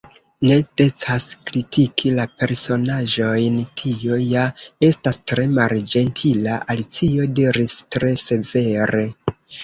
"Ne 0.49 0.55
decas 0.79 1.23
kritiki 1.49 2.13
la 2.19 2.23
personaĵojn; 2.37 3.59
tio 3.81 4.17
ja 4.21 4.45
estas 4.87 5.19
tre 5.33 5.45
malĝentila." 5.57 6.55
Alicio 6.75 7.27
diris 7.41 7.75
tre 7.97 8.11
severe. 8.23 9.05